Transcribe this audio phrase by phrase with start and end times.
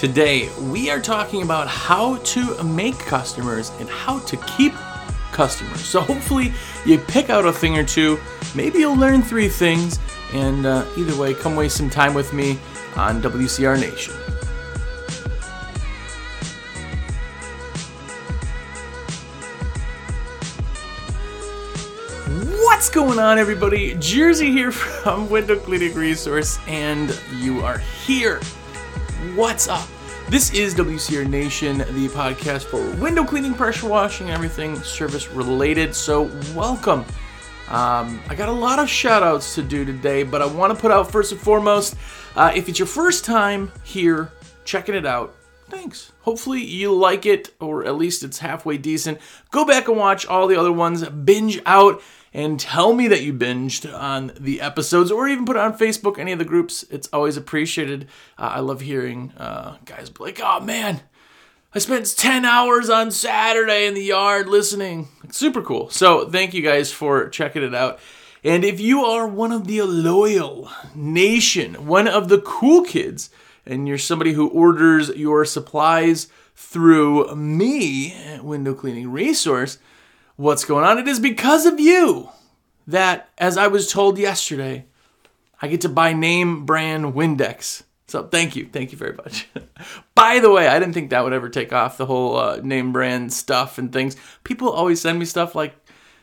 [0.00, 4.72] Today, we are talking about how to make customers and how to keep
[5.30, 5.82] customers.
[5.82, 6.54] So, hopefully,
[6.86, 8.18] you pick out a thing or two.
[8.54, 9.98] Maybe you'll learn three things.
[10.32, 12.58] And uh, either way, come waste some time with me
[12.96, 14.14] on WCR Nation.
[22.62, 23.96] What's going on, everybody?
[23.96, 24.72] Jersey here
[25.02, 27.76] from Window Cleaning Resource, and you are
[28.06, 28.40] here.
[29.20, 29.86] What's up?
[30.30, 35.94] This is WCR Nation, the podcast for window cleaning, pressure washing, everything service related.
[35.94, 36.22] So,
[36.54, 37.00] welcome.
[37.68, 40.80] Um, I got a lot of shout outs to do today, but I want to
[40.80, 41.96] put out first and foremost
[42.34, 44.32] uh, if it's your first time here
[44.64, 45.34] checking it out,
[45.68, 46.12] thanks.
[46.22, 49.18] Hopefully you like it, or at least it's halfway decent.
[49.50, 52.00] Go back and watch all the other ones, binge out,
[52.32, 56.18] and tell me that you binged on the episodes, or even put it on Facebook,
[56.18, 56.84] any of the groups.
[56.90, 58.06] It's always appreciated.
[58.38, 61.00] Uh, I love hearing uh, guys be like, oh man,
[61.74, 65.08] I spent 10 hours on Saturday in the yard listening.
[65.30, 65.88] Super cool.
[65.90, 68.00] So thank you guys for checking it out.
[68.42, 73.30] And if you are one of the loyal nation, one of the cool kids,
[73.66, 79.78] and you're somebody who orders your supplies through me, Window Cleaning Resource,
[80.40, 80.98] what's going on?
[80.98, 82.30] It is because of you
[82.86, 84.86] that, as I was told yesterday,
[85.60, 87.82] I get to buy name brand Windex.
[88.08, 89.48] So thank you, thank you very much.
[90.14, 92.90] By the way, I didn't think that would ever take off the whole uh, name
[92.90, 94.16] brand stuff and things.
[94.42, 95.76] People always send me stuff like,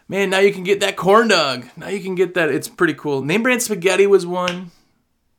[0.07, 1.67] "Man, now you can get that corn dog.
[1.77, 3.21] Now you can get that." It's pretty cool.
[3.21, 4.71] Name brand spaghetti was one.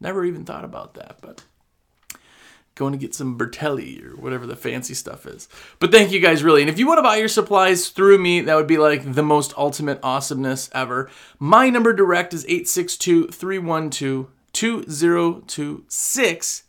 [0.00, 1.44] Never even thought about that, but
[2.78, 5.48] going to get some Bertolli or whatever the fancy stuff is.
[5.80, 6.62] But thank you guys really.
[6.62, 9.22] And if you want to buy your supplies through me, that would be like the
[9.22, 11.10] most ultimate awesomeness ever.
[11.38, 16.62] My number direct is 862 312 2026.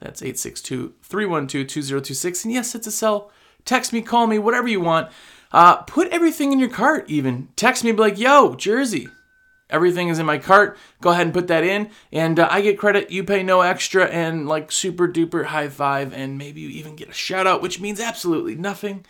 [0.00, 2.44] That's 862 312 2026.
[2.44, 3.30] And yes, it's a cell.
[3.64, 5.10] Text me, call me, whatever you want.
[5.50, 7.48] Uh, put everything in your cart, even.
[7.56, 9.08] Text me, be like, yo, Jersey,
[9.70, 10.76] everything is in my cart.
[11.00, 13.10] Go ahead and put that in, and uh, I get credit.
[13.10, 17.08] You pay no extra, and like super duper high five, and maybe you even get
[17.08, 19.04] a shout out, which means absolutely nothing.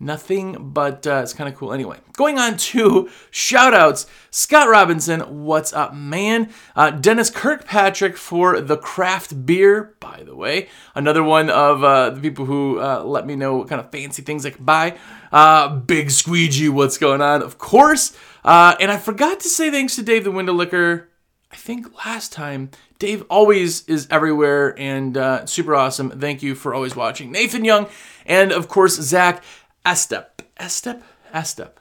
[0.00, 1.72] Nothing, but uh, it's kind of cool.
[1.72, 4.06] Anyway, going on to shout outs.
[4.30, 6.52] Scott Robinson, what's up, man?
[6.76, 10.68] Uh, Dennis Kirkpatrick for the craft beer, by the way.
[10.94, 14.22] Another one of uh, the people who uh, let me know what kind of fancy
[14.22, 14.96] things I can buy.
[15.32, 17.42] Uh, Big Squeegee, what's going on?
[17.42, 18.16] Of course.
[18.48, 21.10] Uh, and I forgot to say thanks to Dave the Window Licker.
[21.52, 22.70] I think last time.
[22.98, 26.18] Dave always is everywhere and uh, super awesome.
[26.18, 27.30] Thank you for always watching.
[27.30, 27.88] Nathan Young,
[28.24, 29.44] and of course, Zach
[29.84, 30.28] Estep.
[30.58, 31.02] Estep?
[31.34, 31.72] Estep.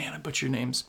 [0.00, 0.82] Man, I butcher names.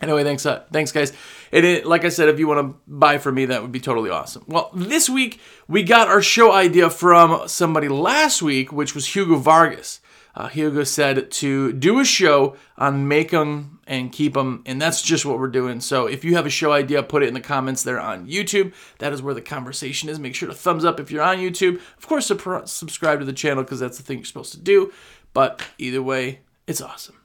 [0.00, 1.12] Anyway, thanks, uh, thanks, guys.
[1.52, 3.80] And it, like I said, if you want to buy from me, that would be
[3.80, 4.44] totally awesome.
[4.46, 9.36] Well, this week we got our show idea from somebody last week, which was Hugo
[9.36, 10.00] Vargas.
[10.36, 15.00] Uh, Hugo said to do a show on make them and keep them, and that's
[15.00, 15.80] just what we're doing.
[15.80, 18.74] So if you have a show idea, put it in the comments there on YouTube.
[18.98, 20.18] That is where the conversation is.
[20.18, 21.80] Make sure to thumbs up if you're on YouTube.
[21.96, 24.92] Of course, subscribe to the channel because that's the thing you're supposed to do.
[25.32, 27.16] But either way, it's awesome.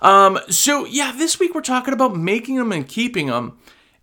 [0.00, 3.58] Um, so yeah, this week we're talking about making them and keeping them.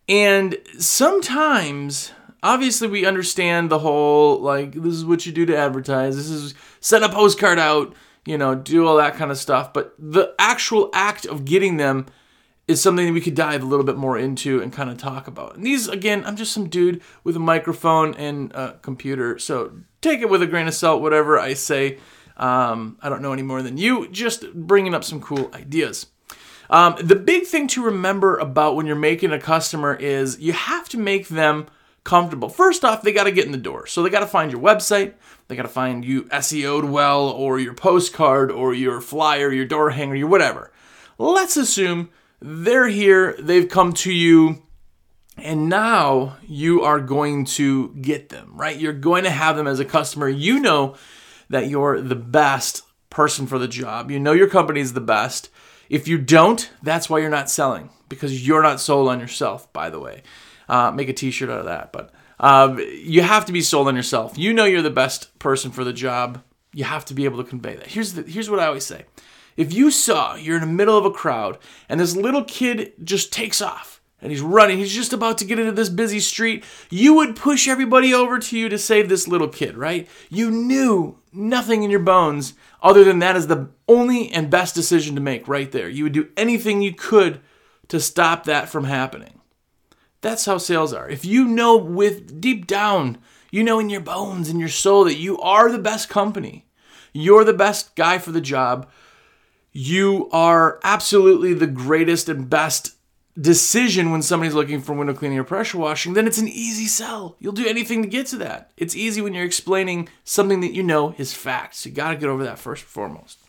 [0.09, 2.11] And sometimes,
[2.41, 6.17] obviously, we understand the whole like this is what you do to advertise.
[6.17, 7.93] This is send a postcard out,
[8.25, 9.73] you know, do all that kind of stuff.
[9.73, 12.07] But the actual act of getting them
[12.67, 15.55] is something we could dive a little bit more into and kind of talk about.
[15.55, 20.21] And these, again, I'm just some dude with a microphone and a computer, so take
[20.21, 21.99] it with a grain of salt, whatever I say.
[22.37, 26.07] Um, I don't know any more than you, just bringing up some cool ideas.
[26.69, 30.87] Um, the big thing to remember about when you're making a customer is you have
[30.89, 31.67] to make them
[32.03, 32.49] comfortable.
[32.49, 33.87] First off, they got to get in the door.
[33.87, 35.13] So they got to find your website,
[35.47, 39.91] they got to find you SEO'd well, or your postcard, or your flyer, your door
[39.91, 40.71] hanger, your whatever.
[41.17, 42.09] Let's assume
[42.39, 44.61] they're here, they've come to you,
[45.37, 48.77] and now you are going to get them, right?
[48.77, 50.29] You're going to have them as a customer.
[50.29, 50.95] You know
[51.49, 54.11] that you're the best person for the job.
[54.11, 55.49] You know your company is the best.
[55.89, 59.89] If you don't, that's why you're not selling because you're not sold on yourself, by
[59.89, 60.23] the way.
[60.67, 61.91] Uh, make a t shirt out of that.
[61.91, 64.37] But um, you have to be sold on yourself.
[64.37, 66.41] You know you're the best person for the job.
[66.73, 67.87] You have to be able to convey that.
[67.87, 69.05] Here's, the, here's what I always say
[69.55, 71.57] if you saw you're in the middle of a crowd
[71.87, 75.59] and this little kid just takes off and he's running, he's just about to get
[75.59, 79.49] into this busy street, you would push everybody over to you to save this little
[79.49, 80.07] kid, right?
[80.29, 85.15] You knew nothing in your bones other than that is the only and best decision
[85.15, 85.89] to make right there.
[85.89, 87.41] You would do anything you could
[87.89, 89.41] to stop that from happening.
[90.23, 91.07] That's how sales are.
[91.07, 93.19] If you know with deep down
[93.51, 96.65] You know in your bones, in your soul, that you are the best company.
[97.13, 98.89] You're the best guy for the job.
[99.71, 102.95] You are absolutely the greatest and best
[103.39, 107.35] decision when somebody's looking for window cleaning or pressure washing, then it's an easy sell.
[107.39, 108.71] You'll do anything to get to that.
[108.77, 111.79] It's easy when you're explaining something that you know is facts.
[111.79, 113.39] So you got to get over that first and foremost.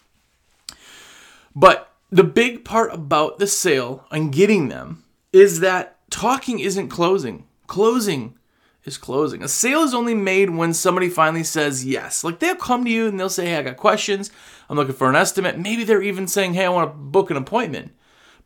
[1.55, 7.45] But the big part about the sale and getting them is that talking isn't closing.
[7.67, 8.39] Closing
[8.85, 9.43] is closing.
[9.43, 12.23] A sale is only made when somebody finally says yes.
[12.23, 14.31] Like they'll come to you and they'll say, Hey, I got questions.
[14.69, 15.59] I'm looking for an estimate.
[15.59, 17.93] Maybe they're even saying, Hey, I want to book an appointment.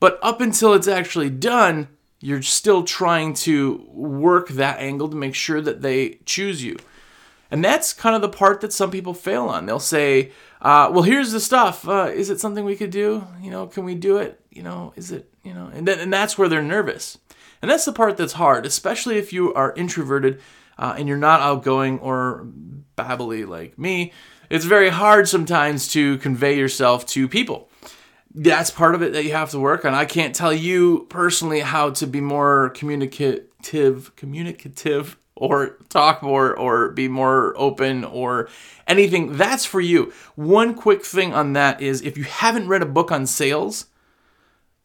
[0.00, 1.88] But up until it's actually done,
[2.20, 6.78] you're still trying to work that angle to make sure that they choose you.
[7.50, 9.66] And that's kind of the part that some people fail on.
[9.66, 10.32] They'll say,
[10.62, 11.86] uh, well, here's the stuff.
[11.86, 13.26] Uh, is it something we could do?
[13.42, 14.40] You know, can we do it?
[14.50, 17.18] You know, is it, you know, and, then, and that's where they're nervous.
[17.60, 20.40] And that's the part that's hard, especially if you are introverted
[20.78, 22.46] uh, and you're not outgoing or
[22.96, 24.12] babbly like me.
[24.50, 27.68] It's very hard sometimes to convey yourself to people
[28.34, 29.94] that's part of it that you have to work on.
[29.94, 36.90] I can't tell you personally how to be more communicative, communicative, or talk more, or
[36.90, 38.48] be more open, or
[38.86, 39.36] anything.
[39.36, 40.12] That's for you.
[40.34, 43.86] One quick thing on that is if you haven't read a book on sales,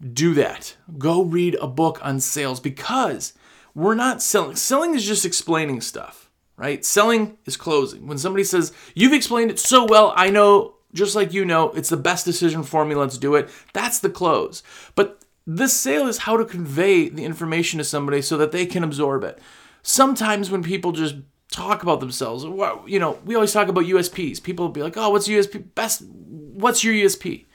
[0.04, 0.76] do that.
[0.98, 3.34] Go read a book on sales because
[3.74, 4.56] we're not selling.
[4.56, 6.84] Selling is just explaining stuff, right?
[6.84, 8.08] Selling is closing.
[8.08, 11.90] When somebody says, You've explained it so well, I know just like you know, it's
[11.90, 13.50] the best decision for me, let's do it.
[13.74, 14.62] That's the close.
[14.96, 18.84] But this sale is how to convey the information to somebody so that they can
[18.84, 19.40] absorb it.
[19.82, 21.16] Sometimes when people just
[21.52, 22.44] talk about themselves,
[22.88, 24.42] you know, we always talk about USPs.
[24.42, 25.74] People will be like, "Oh, what's USP?
[25.76, 27.46] Best what's your USP?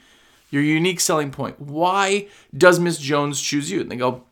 [0.51, 1.61] Your unique selling point.
[1.61, 4.25] Why does Miss Jones choose you?" And they go,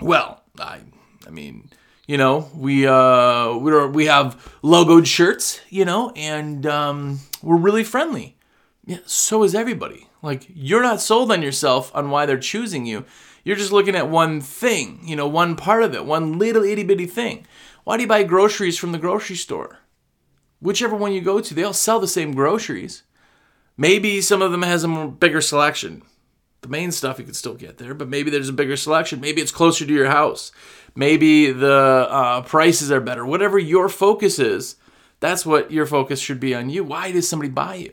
[0.00, 0.80] "Well, I
[1.26, 1.70] I mean,
[2.06, 7.84] you know, we uh we're, we have logoed shirts, you know, and um we're really
[7.84, 8.36] friendly.
[8.86, 10.08] Yeah, so is everybody.
[10.22, 13.04] Like, you're not sold on yourself on why they're choosing you.
[13.44, 16.82] You're just looking at one thing, you know, one part of it, one little itty
[16.82, 17.46] bitty thing.
[17.84, 19.78] Why do you buy groceries from the grocery store?
[20.60, 23.04] Whichever one you go to, they all sell the same groceries.
[23.80, 26.02] Maybe some of them has a bigger selection.
[26.62, 29.20] The main stuff you can still get there, but maybe there's a bigger selection.
[29.20, 30.50] Maybe it's closer to your house.
[30.96, 33.24] Maybe the uh, prices are better.
[33.24, 34.74] Whatever your focus is,
[35.20, 36.82] that's what your focus should be on you.
[36.82, 37.92] Why does somebody buy you?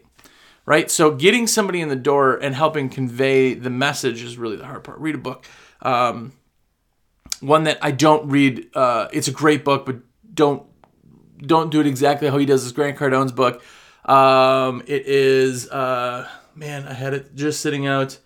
[0.66, 0.90] Right?
[0.90, 4.84] So getting somebody in the door and helping convey the message is really the hard
[4.84, 4.98] part.
[4.98, 5.46] Read a book.
[5.84, 6.34] Um,
[7.42, 8.70] one that I don't read.
[8.74, 9.98] Uh, it's a great book, but
[10.34, 10.66] don't
[11.38, 12.64] don't do it exactly how he does.
[12.64, 13.62] This Grant Cardone's book.
[14.06, 18.18] Um, it is uh, man, I had it just sitting out.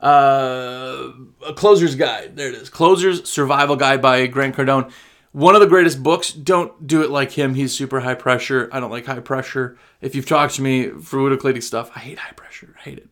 [0.00, 1.12] Uh,
[1.46, 2.34] a closer's guide.
[2.36, 2.70] There it is.
[2.70, 4.90] Closer's survival guide by Grant Cardone
[5.32, 6.32] one of the greatest books.
[6.32, 7.54] Don't do it like him.
[7.54, 8.68] He's super high pressure.
[8.72, 9.78] I don't like high pressure.
[10.00, 12.74] If you've talked to me for Udoclady stuff, I hate high pressure.
[12.78, 13.08] I hate it.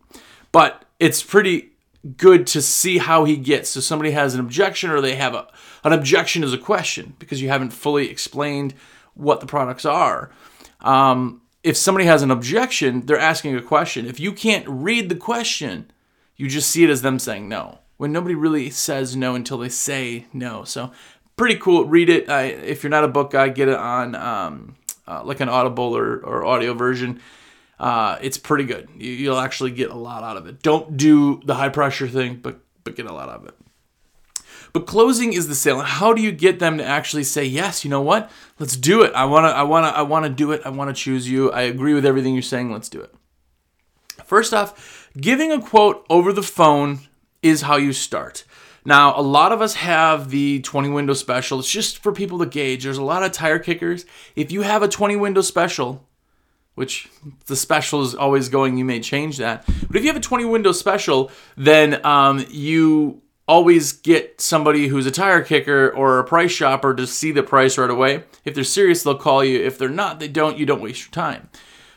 [0.50, 1.70] But it's pretty
[2.16, 3.70] good to see how he gets.
[3.70, 5.46] So somebody has an objection or they have a,
[5.84, 8.74] an objection is a question because you haven't fully explained
[9.14, 10.30] what the products are.
[10.80, 14.06] Um, if somebody has an objection, they're asking a question.
[14.06, 15.90] If you can't read the question,
[16.36, 17.80] you just see it as them saying no.
[17.96, 20.64] When nobody really says no until they say no.
[20.64, 20.92] So
[21.36, 21.84] pretty cool.
[21.86, 22.28] Read it.
[22.28, 24.76] Uh, if you're not a book guy, get it on um,
[25.06, 27.20] uh, like an Audible or, or audio version.
[27.78, 28.88] Uh, it's pretty good.
[28.96, 30.62] You, will actually get a lot out of it.
[30.62, 33.54] Don't do the high pressure thing, but but get a lot out of it.
[34.72, 35.80] But closing is the sale.
[35.80, 37.84] How do you get them to actually say yes?
[37.84, 38.30] You know what?
[38.58, 39.12] Let's do it.
[39.14, 39.48] I wanna.
[39.48, 39.88] I wanna.
[39.88, 40.62] I wanna do it.
[40.64, 41.50] I wanna choose you.
[41.50, 42.72] I agree with everything you're saying.
[42.72, 43.14] Let's do it.
[44.24, 47.00] First off, giving a quote over the phone
[47.42, 48.44] is how you start.
[48.84, 51.58] Now, a lot of us have the 20 window special.
[51.58, 52.84] It's just for people to gauge.
[52.84, 54.06] There's a lot of tire kickers.
[54.34, 56.06] If you have a 20 window special,
[56.74, 57.08] which
[57.46, 59.66] the special is always going, you may change that.
[59.66, 65.06] But if you have a 20 window special, then um, you always get somebody who's
[65.06, 68.24] a tire kicker or a price shopper to see the price right away.
[68.44, 69.58] If they're serious, they'll call you.
[69.64, 70.58] If they're not, they don't.
[70.58, 71.48] You don't waste your time.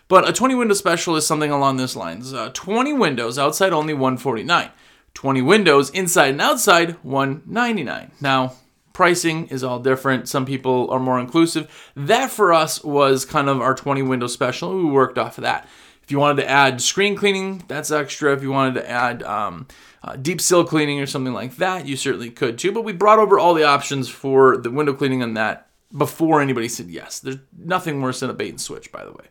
[0.08, 2.34] But a 20 window special is something along this lines.
[2.34, 4.72] Uh, 20 windows, outside only 149.
[5.14, 8.54] 20 windows inside and outside 199 now
[8.94, 13.62] pricing is all different some people are more inclusive that for us was kind of
[13.62, 15.68] our 20 window special we worked off of that
[16.12, 19.66] if you wanted to add screen cleaning that's extra if you wanted to add um,
[20.04, 23.18] uh, deep sill cleaning or something like that you certainly could too but we brought
[23.18, 27.38] over all the options for the window cleaning on that before anybody said yes there's
[27.58, 29.24] nothing worse than a bait and switch by the way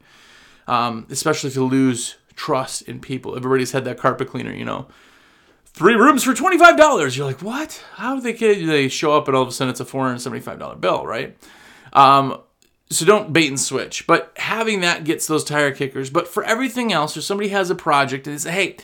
[0.69, 4.89] um, especially if you lose trust in people everybody's had that carpet cleaner you know
[5.67, 7.17] three rooms for $25.
[7.17, 7.83] You're like, what?
[7.95, 10.81] How do they get, they show up and all of a sudden it's a $475
[10.81, 11.39] bill, right?
[11.93, 12.41] Um,
[12.91, 14.07] so don't bait and switch.
[14.07, 16.11] But having that gets those tire kickers.
[16.11, 18.77] But for everything else, if somebody has a project and they say, hey,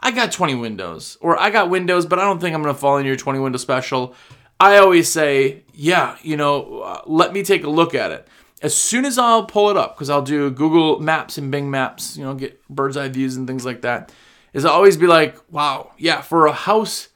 [0.00, 2.80] I got 20 windows, or I got windows, but I don't think I'm going to
[2.80, 4.14] fall into your 20 window special.
[4.58, 8.26] I always say, yeah, you know, uh, let me take a look at it.
[8.62, 12.16] As soon as I'll pull it up, because I'll do Google Maps and Bing Maps,
[12.16, 14.12] you know, get bird's eye views and things like that,
[14.52, 17.08] is I always be like, wow, yeah, for a house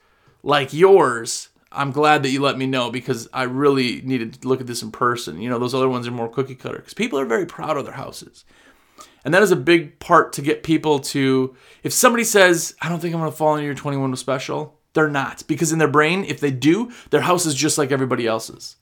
[0.43, 4.59] like yours, I'm glad that you let me know because I really needed to look
[4.59, 5.39] at this in person.
[5.39, 7.85] You know, those other ones are more cookie cutter because people are very proud of
[7.85, 8.43] their houses.
[9.23, 12.99] And that is a big part to get people to, if somebody says, I don't
[12.99, 15.43] think I'm going to fall into your 21 special, they're not.
[15.47, 18.77] Because in their brain, if they do, their house is just like everybody else's.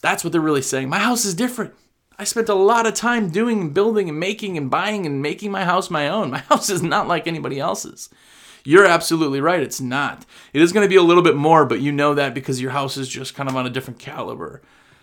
[0.00, 0.88] That's what they're really saying.
[0.88, 1.74] My house is different.
[2.18, 5.52] I spent a lot of time doing, and building, and making, and buying, and making
[5.52, 6.30] my house my own.
[6.30, 8.08] My house is not like anybody else's.
[8.68, 9.62] You're absolutely right.
[9.62, 10.26] It's not.
[10.52, 12.72] It is going to be a little bit more, but you know that because your
[12.72, 14.60] house is just kind of on a different caliber.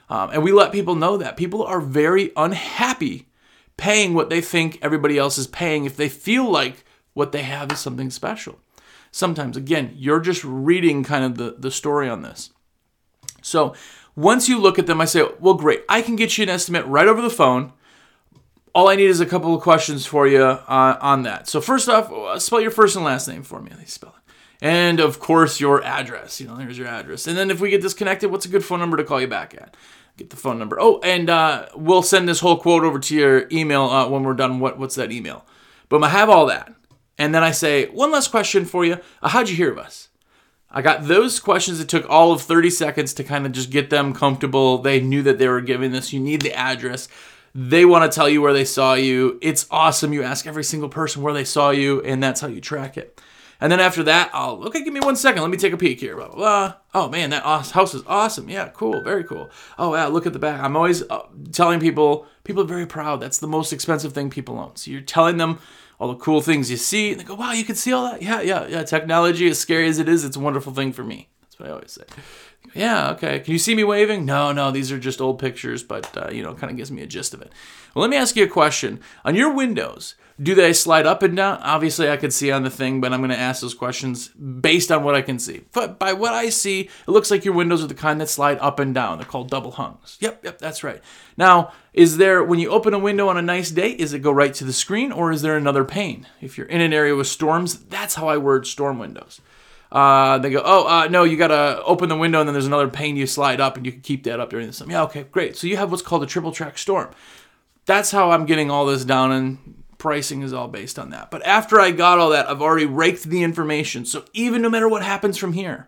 [0.07, 1.35] Um, and we let people know that.
[1.35, 3.27] People are very unhappy
[3.75, 7.71] paying what they think everybody else is paying if they feel like what they have
[7.71, 8.59] is something special.
[9.09, 12.51] Sometimes, again, you're just reading kind of the, the story on this.
[13.41, 13.73] So
[14.15, 16.85] once you look at them, I say, well, great, I can get you an estimate
[16.85, 17.73] right over the phone
[18.75, 21.47] all I need is a couple of questions for you uh, on that.
[21.47, 23.71] So first off, uh, spell your first and last name for me.
[23.85, 24.33] Spell it.
[24.61, 26.41] And of course, your address.
[26.41, 27.25] You know, there's your address.
[27.25, 29.55] And then if we get disconnected, what's a good phone number to call you back
[29.55, 29.77] at?
[30.17, 30.77] Get the phone number.
[30.79, 34.33] Oh, and uh, we'll send this whole quote over to your email uh, when we're
[34.33, 34.59] done.
[34.59, 35.45] What what's that email?
[35.87, 36.73] But I have all that,
[37.17, 38.97] and then I say one last question for you.
[39.21, 40.09] Uh, how'd you hear of us?
[40.69, 41.79] I got those questions.
[41.79, 44.77] It took all of 30 seconds to kind of just get them comfortable.
[44.77, 46.11] They knew that they were giving this.
[46.11, 47.07] You need the address.
[47.57, 49.39] They want to tell you where they saw you.
[49.41, 50.11] It's awesome.
[50.11, 53.21] You ask every single person where they saw you, and that's how you track it.
[53.61, 55.41] And then after that, I'll, okay, give me one second.
[55.41, 56.17] Let me take a peek here.
[56.17, 56.73] Blah, blah, blah.
[56.93, 58.49] Oh, man, that house is awesome.
[58.49, 59.01] Yeah, cool.
[59.01, 59.49] Very cool.
[59.79, 60.59] Oh, yeah, look at the back.
[60.59, 63.21] I'm always uh, telling people, people are very proud.
[63.21, 64.75] That's the most expensive thing people own.
[64.75, 65.59] So you're telling them
[65.97, 68.21] all the cool things you see, and they go, wow, you can see all that?
[68.21, 68.83] Yeah, yeah, yeah.
[68.83, 71.29] Technology, as scary as it is, it's a wonderful thing for me.
[71.39, 72.03] That's what I always say
[72.73, 73.39] yeah, okay.
[73.39, 74.25] Can you see me waving?
[74.25, 77.01] No, no, these are just old pictures, but uh, you know, kind of gives me
[77.01, 77.51] a gist of it.
[77.93, 78.99] Well, let me ask you a question.
[79.23, 81.59] On your windows, do they slide up and down?
[81.61, 84.91] Obviously, I could see on the thing, but I'm going to ask those questions based
[84.91, 85.61] on what I can see.
[85.71, 88.57] But by what I see, it looks like your windows are the kind that slide
[88.59, 89.17] up and down.
[89.17, 90.17] They're called double hungs.
[90.19, 91.01] Yep, yep, that's right.
[91.37, 94.31] Now, is there, when you open a window on a nice day, is it go
[94.31, 96.27] right to the screen or is there another pane?
[96.41, 99.39] If you're in an area with storms, that's how I word storm windows.
[99.95, 102.65] Uh, they go, oh, uh, no, you got to open the window and then there's
[102.65, 104.91] another pane you slide up and you can keep that up during the summer.
[104.91, 105.55] Yeah, okay, great.
[105.55, 107.11] So you have what's called a triple track storm.
[107.85, 111.31] That's how I'm getting all this down and pricing is all based on that.
[111.31, 114.03] But after I got all that, I've already raked the information.
[114.03, 115.87] So even no matter what happens from here,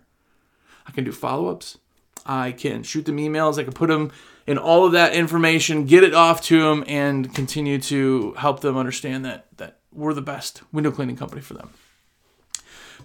[0.88, 1.78] I can do follow ups.
[2.26, 3.60] I can shoot them emails.
[3.60, 4.14] I can put them
[4.46, 8.78] in all of that information, get it off to them, and continue to help them
[8.78, 11.72] understand that that we're the best window cleaning company for them.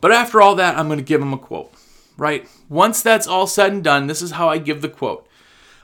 [0.02, 1.72] But after all that, I'm going to give him a quote,
[2.18, 2.46] right?
[2.68, 5.26] Once that's all said and done, this is how I give the quote.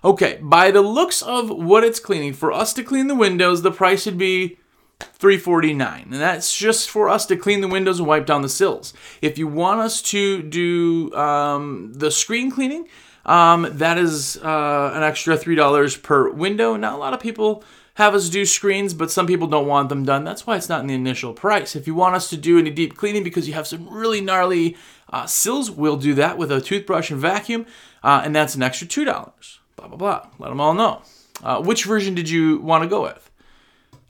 [0.04, 3.70] Okay, by the looks of what it's cleaning, for us to clean the windows, the
[3.70, 4.58] price would be
[5.00, 8.92] 349 and that's just for us to clean the windows and wipe down the sills
[9.22, 12.88] if you want us to do um, the screen cleaning
[13.24, 17.62] um, that is uh, an extra $3 per window now a lot of people
[17.98, 20.22] have us do screens, but some people don't want them done.
[20.22, 21.74] That's why it's not in the initial price.
[21.74, 24.76] If you want us to do any deep cleaning because you have some really gnarly
[25.12, 27.66] uh, sills, we'll do that with a toothbrush and vacuum,
[28.04, 29.04] uh, and that's an extra $2.
[29.04, 30.26] Blah, blah, blah.
[30.38, 31.02] Let them all know.
[31.42, 33.32] Uh, which version did you want to go with?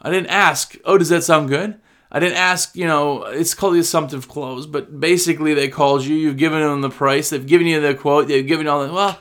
[0.02, 1.80] I didn't ask, oh, does that sound good?
[2.12, 6.14] I didn't ask, you know, it's called the assumptive close, but basically they called you,
[6.14, 8.92] you've given them the price, they've given you the quote, they've given you all the,
[8.92, 9.18] well,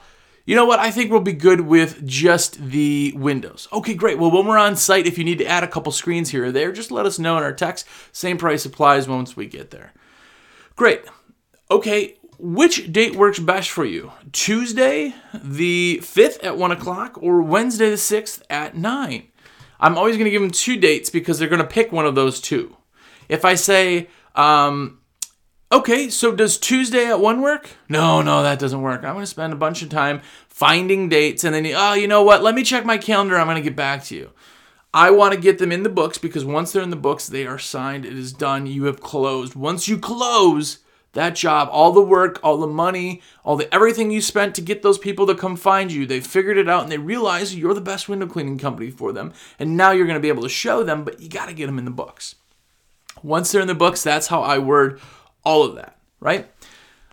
[0.47, 0.79] you know what?
[0.79, 3.67] I think we'll be good with just the windows.
[3.73, 4.17] Okay, great.
[4.17, 6.51] Well, when we're on site, if you need to add a couple screens here or
[6.53, 7.85] there, just let us know in our text.
[8.13, 9.91] Same price applies once we get there.
[10.77, 11.01] Great.
[11.69, 14.13] Okay, which date works best for you?
[14.31, 19.27] Tuesday the 5th at 1 o'clock or Wednesday the 6th at 9?
[19.81, 22.15] I'm always going to give them two dates because they're going to pick one of
[22.15, 22.77] those two.
[23.27, 24.96] If I say, um,
[25.69, 27.71] Okay, so does Tuesday at one work?
[27.89, 29.03] No, no, that doesn't work.
[29.03, 32.23] I'm going to spend a bunch of time finding dates and then, oh, you know
[32.23, 32.41] what?
[32.41, 33.35] Let me check my calendar.
[33.35, 34.31] I'm going to get back to you.
[34.93, 37.45] I want to get them in the books because once they're in the books, they
[37.45, 38.05] are signed.
[38.05, 38.65] It is done.
[38.65, 39.55] You have closed.
[39.55, 40.79] Once you close
[41.11, 44.83] that job, all the work, all the money, all the everything you spent to get
[44.83, 47.81] those people to come find you, they figured it out and they realize you're the
[47.81, 49.33] best window cleaning company for them.
[49.59, 51.65] And now you're going to be able to show them, but you got to get
[51.65, 52.35] them in the books.
[53.21, 55.01] Once they're in the books, that's how I word
[55.47, 56.45] all of that, right?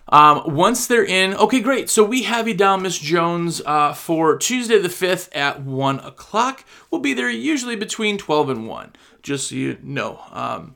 [0.09, 1.89] Um, once they're in, okay, great.
[1.89, 6.65] So we have you down, Miss Jones, uh, for Tuesday the 5th at 1 o'clock.
[6.91, 10.21] We'll be there usually between 12 and 1, just so you know.
[10.33, 10.75] Um,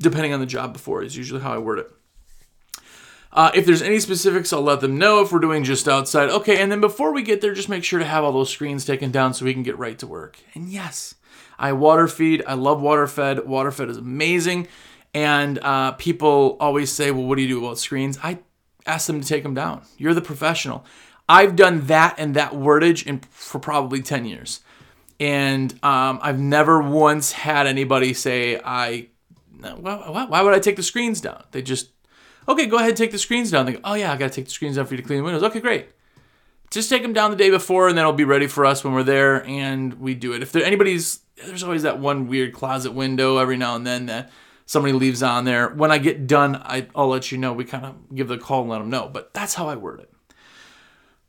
[0.00, 1.90] depending on the job before, is usually how I word it.
[3.32, 6.30] Uh, if there's any specifics, I'll let them know if we're doing just outside.
[6.30, 8.84] Okay, and then before we get there, just make sure to have all those screens
[8.84, 10.38] taken down so we can get right to work.
[10.54, 11.14] And yes,
[11.58, 12.42] I water feed.
[12.46, 13.46] I love water fed.
[13.46, 14.66] Water fed is amazing.
[15.14, 18.18] And uh, people always say, well, what do you do about screens?
[18.22, 18.38] I
[18.86, 19.82] ask them to take them down.
[19.96, 20.84] You're the professional.
[21.28, 24.60] I've done that and that wordage in, for probably 10 years.
[25.20, 29.08] And um, I've never once had anybody say, I,
[29.60, 31.42] why, why would I take the screens down?
[31.50, 31.90] They just
[32.48, 33.66] okay, go ahead and take the screens down.
[33.66, 35.18] They go, oh yeah, I got to take the screens down for you to clean
[35.18, 35.42] the windows.
[35.42, 35.88] Okay, great.
[36.70, 38.92] Just take them down the day before, and then it'll be ready for us when
[38.92, 40.42] we're there, and we do it.
[40.42, 44.30] If there anybody's, there's always that one weird closet window every now and then that
[44.68, 45.70] somebody leaves on there.
[45.70, 47.54] When I get done, I, will let you know.
[47.54, 49.08] We kind of give the call and let them know.
[49.10, 50.12] But that's how I word it.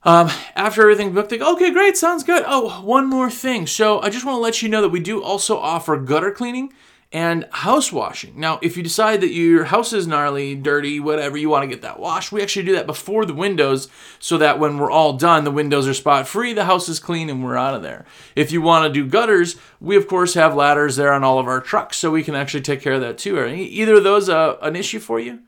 [0.03, 2.43] Um, after everything booked, they go, okay, great, sounds good.
[2.46, 3.65] Oh, one more thing.
[3.65, 6.74] So I just want to let you know that we do also offer gutter cleaning
[7.12, 8.39] and house washing.
[8.39, 11.82] Now, if you decide that your house is gnarly, dirty, whatever, you want to get
[11.82, 13.88] that washed, we actually do that before the windows
[14.20, 17.30] so that when we're all done, the windows are spot free, the house is clean,
[17.30, 18.06] and we're out of there.
[18.36, 21.48] If you want to do gutters, we of course have ladders there on all of
[21.48, 23.39] our trucks, so we can actually take care of that too.
[23.39, 25.39] Are either of those uh, an issue for you?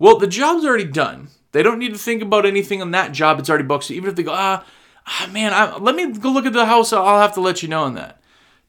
[0.00, 1.28] Well, the job's already done.
[1.52, 3.38] They don't need to think about anything on that job.
[3.38, 3.84] It's already booked.
[3.84, 4.64] So even if they go, ah,
[5.06, 7.68] ah man, I, let me go look at the house, I'll have to let you
[7.68, 8.20] know on that.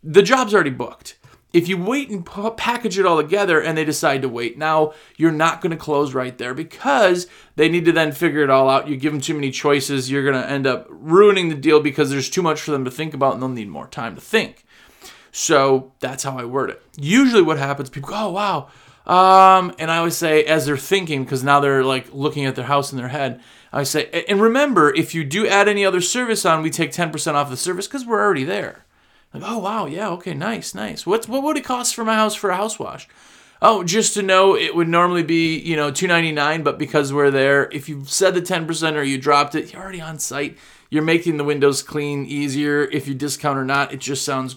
[0.03, 1.15] The job's already booked
[1.51, 4.93] if you wait and p- package it all together and they decide to wait, now
[5.17, 8.69] you're not going to close right there because they need to then figure it all
[8.69, 8.87] out.
[8.87, 12.09] You give them too many choices, you're going to end up ruining the deal because
[12.09, 14.65] there's too much for them to think about and they'll need more time to think.
[15.31, 16.81] So that's how I word it.
[16.97, 18.69] Usually, what happens, people go, oh, wow.
[19.05, 22.65] Um, and I always say, as they're thinking, because now they're like looking at their
[22.65, 23.41] house in their head,
[23.71, 27.33] I say, and remember, if you do add any other service on, we take 10%
[27.33, 28.85] off the service because we're already there.
[29.33, 31.05] Like, oh wow, yeah, okay, nice, nice.
[31.05, 33.07] What's what would it cost for my house for a house wash?
[33.61, 37.13] Oh, just to know, it would normally be you know two ninety nine, but because
[37.13, 40.17] we're there, if you said the ten percent or you dropped it, you're already on
[40.17, 40.57] site.
[40.89, 42.83] You're making the windows clean easier.
[42.83, 44.55] If you discount or not, it just sounds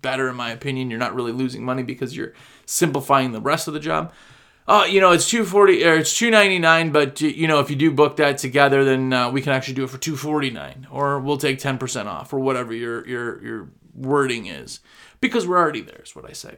[0.00, 0.88] better in my opinion.
[0.88, 2.32] You're not really losing money because you're
[2.64, 4.12] simplifying the rest of the job.
[4.66, 7.68] Uh, you know, it's two forty or it's two ninety nine, but you know, if
[7.68, 10.48] you do book that together, then uh, we can actually do it for two forty
[10.48, 14.80] nine, or we'll take ten percent off, or whatever your your your wording is.
[15.20, 16.56] Because we're already there is what i say.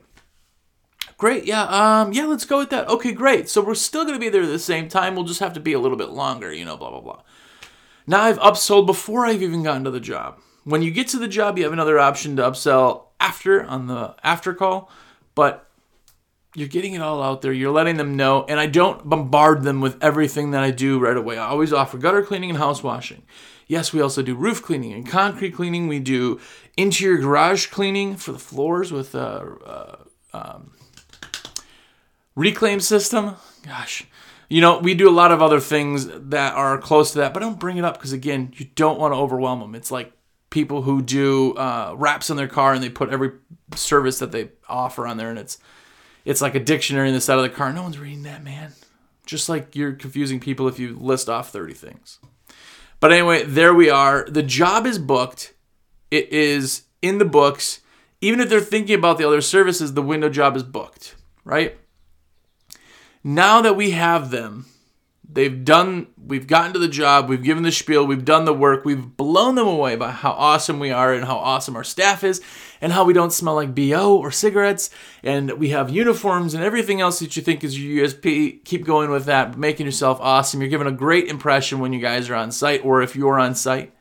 [1.19, 2.89] Great yeah um yeah let's go with that.
[2.89, 3.49] Okay great.
[3.49, 5.15] So we're still going to be there at the same time.
[5.15, 7.23] We'll just have to be a little bit longer you know blah blah blah.
[8.07, 10.39] Now i've upsold before i've even gotten to the job.
[10.65, 14.15] When you get to the job you have another option to upsell after on the
[14.23, 14.91] after call
[15.35, 15.69] but
[16.55, 17.53] you're getting it all out there.
[17.53, 21.17] You're letting them know, and I don't bombard them with everything that I do right
[21.17, 21.39] away.
[21.39, 23.23] I always offer gutter cleaning and house washing.
[23.67, 25.89] Yes, we also do roof cleaning and concrete cleaning.
[25.89, 26.41] We do
[26.77, 29.99] interior garage cleaning for the floors with a,
[30.33, 30.73] a um,
[32.35, 33.37] reclaim system.
[33.65, 34.05] Gosh,
[34.51, 37.43] you know, we do a lot of other things that are close to that, but
[37.43, 39.75] I don't bring it up because, again, you don't want to overwhelm them.
[39.75, 40.13] It's like
[40.51, 43.33] people who do uh, wraps on their car and they put every
[43.75, 45.57] service that they offer on there, and it's
[46.25, 47.73] it's like a dictionary in the side of the car.
[47.73, 48.73] No one's reading that, man.
[49.27, 52.19] Just like you're confusing people if you list off 30 things.
[53.01, 54.27] But anyway, there we are.
[54.29, 55.55] The job is booked.
[56.11, 57.81] It is in the books.
[58.21, 61.77] Even if they're thinking about the other services, the window job is booked, right?
[63.25, 64.67] Now that we have them,
[65.29, 68.85] they've done, we've gotten to the job, we've given the spiel, we've done the work,
[68.85, 72.41] we've blown them away by how awesome we are and how awesome our staff is
[72.83, 74.91] and how we don't smell like BO or cigarettes,
[75.23, 78.65] and we have uniforms and everything else that you think is your USP.
[78.65, 80.61] Keep going with that, making yourself awesome.
[80.61, 83.55] You're giving a great impression when you guys are on site or if you're on
[83.55, 83.95] site,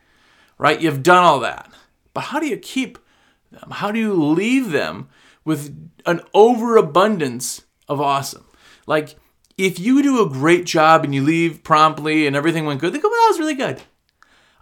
[0.57, 0.81] right?
[0.81, 1.71] You've done all that.
[2.15, 2.97] But how do you keep
[3.51, 3.69] them?
[3.69, 5.09] How do you leave them
[5.45, 8.45] with an overabundance of awesome?
[8.87, 9.15] Like,
[9.59, 12.99] if you do a great job and you leave promptly and everything went good, they
[12.99, 13.83] go, well, that was really good.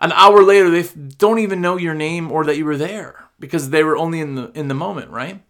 [0.02, 3.70] An hour later, they don't even know your name or that you were there because
[3.70, 5.42] they were only in the in the moment, right?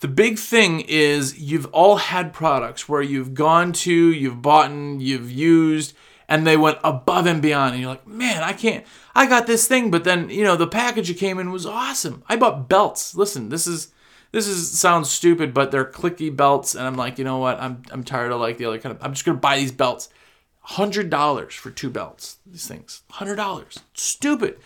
[0.00, 5.02] The big thing is you've all had products where you've gone to, you've bought, and
[5.02, 5.94] you've used,
[6.28, 8.84] and they went above and beyond, and you're like, man, I can't.
[9.14, 12.22] I got this thing, but then you know the package it came in was awesome.
[12.28, 13.14] I bought belts.
[13.14, 13.92] Listen, this is
[14.32, 17.58] this is sounds stupid, but they're clicky belts, and I'm like, you know what?
[17.58, 19.02] I'm I'm tired of like the other kind of.
[19.02, 20.10] I'm just gonna buy these belts.
[20.60, 22.38] Hundred dollars for two belts.
[22.44, 23.02] These things.
[23.12, 23.78] Hundred dollars.
[23.94, 24.58] Stupid.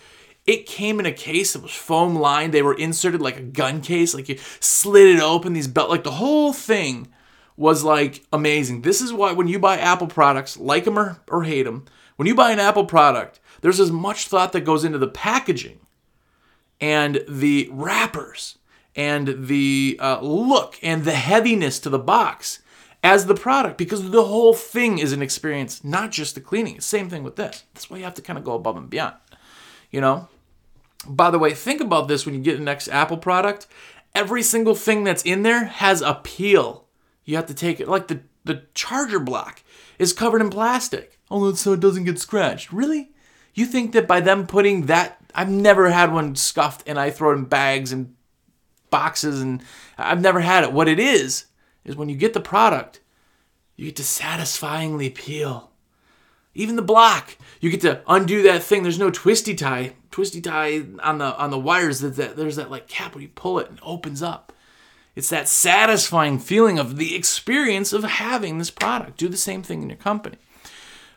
[0.46, 2.55] It came in a case that was foam lined.
[2.55, 5.53] They were inserted like a gun case, like you slid it open.
[5.53, 7.09] These belt, like the whole thing
[7.57, 8.83] was like amazing.
[8.83, 11.85] This is why when you buy Apple products, like them or, or hate them,
[12.16, 15.81] when you buy an Apple product, there's as much thought that goes into the packaging
[16.81, 18.59] and the wrappers
[18.96, 22.61] and the uh, look and the heaviness to the box
[23.03, 26.81] as the product because the whole thing is an experience, not just the cleaning.
[26.81, 27.64] Same thing with this.
[27.74, 29.14] That's why you have to kind of go above and beyond.
[29.90, 30.29] You know?
[31.07, 33.66] By the way, think about this when you get the next Apple product.
[34.14, 36.87] Every single thing that's in there has a peel.
[37.24, 39.62] You have to take it, like the, the charger block
[39.98, 41.18] is covered in plastic.
[41.31, 42.72] Oh, so it doesn't get scratched.
[42.72, 43.12] Really?
[43.55, 47.31] You think that by them putting that, I've never had one scuffed and I throw
[47.31, 48.14] it in bags and
[48.90, 49.62] boxes and
[49.96, 50.72] I've never had it.
[50.72, 51.46] What it is,
[51.85, 53.00] is when you get the product,
[53.76, 55.70] you get to satisfyingly peel.
[56.55, 58.83] Even the block, you get to undo that thing.
[58.83, 62.01] There's no twisty tie, twisty tie on the on the wires.
[62.01, 64.53] That, that there's that like cap where you pull it and it opens up.
[65.14, 69.18] It's that satisfying feeling of the experience of having this product.
[69.18, 70.37] Do the same thing in your company.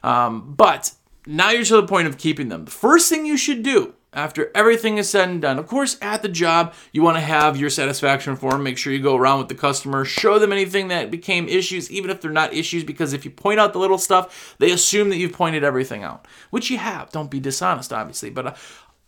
[0.03, 0.91] Um, but
[1.25, 2.65] now you're to the point of keeping them.
[2.65, 5.60] The first thing you should do after everything is said and done.
[5.60, 8.63] Of course, at the job, you want to have your satisfaction form.
[8.63, 12.10] Make sure you go around with the customer, show them anything that became issues, even
[12.10, 15.17] if they're not issues, because if you point out the little stuff, they assume that
[15.17, 17.10] you've pointed everything out, which you have.
[17.12, 18.47] Don't be dishonest, obviously, but.
[18.47, 18.54] Uh,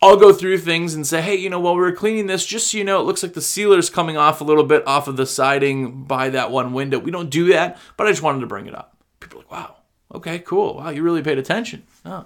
[0.01, 2.69] I'll go through things and say, hey, you know, while we were cleaning this, just
[2.69, 5.15] so you know, it looks like the sealer's coming off a little bit off of
[5.15, 6.99] the siding by that one window.
[6.99, 8.97] We don't do that, but I just wanted to bring it up.
[9.19, 9.75] People are like, wow,
[10.13, 10.75] okay, cool.
[10.75, 11.83] Wow, you really paid attention.
[12.05, 12.25] Oh.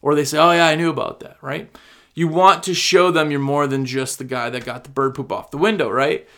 [0.00, 1.70] Or they say, oh, yeah, I knew about that, right?
[2.14, 5.14] You want to show them you're more than just the guy that got the bird
[5.14, 6.28] poop off the window, right?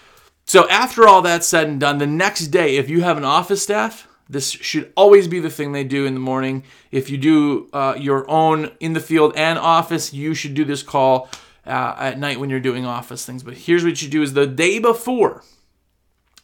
[0.45, 3.63] So after all that's said and done, the next day, if you have an office
[3.63, 6.65] staff, this should always be the thing they do in the morning.
[6.91, 10.83] If you do uh, your own in the field and office, you should do this
[10.83, 11.29] call
[11.67, 13.43] uh, at night when you're doing office things.
[13.43, 15.43] But here's what you do: is the day before,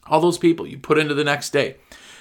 [0.06, 1.76] all those people you put into the next day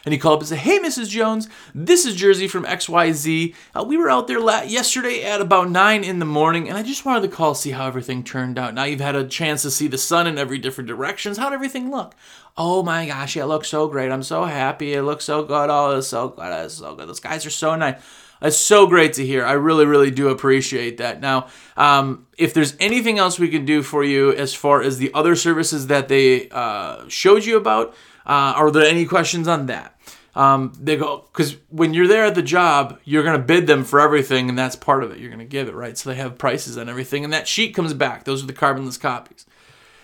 [0.05, 1.09] and he called up and said, Hey, Mrs.
[1.09, 3.55] Jones, this is Jersey from XYZ.
[3.75, 6.83] Uh, we were out there la- yesterday at about 9 in the morning, and I
[6.83, 8.73] just wanted to call see how everything turned out.
[8.73, 11.37] Now you've had a chance to see the sun in every different directions.
[11.37, 12.15] How'd everything look?
[12.57, 14.11] Oh my gosh, it looks so great.
[14.11, 14.93] I'm so happy.
[14.93, 15.69] It looks so good.
[15.69, 16.65] Oh, it's so good.
[16.65, 17.07] It's so good.
[17.07, 18.01] Those guys are so nice.
[18.41, 19.45] It's so great to hear.
[19.45, 21.19] I really, really do appreciate that.
[21.19, 25.11] Now, um, if there's anything else we can do for you as far as the
[25.13, 27.93] other services that they uh, showed you about,
[28.29, 29.99] uh, are there any questions on that?
[30.35, 33.99] Um, they go because when you're there at the job, you're gonna bid them for
[33.99, 35.17] everything, and that's part of it.
[35.17, 37.95] You're gonna give it right, so they have prices on everything, and that sheet comes
[37.95, 38.25] back.
[38.25, 39.47] Those are the carbonless copies.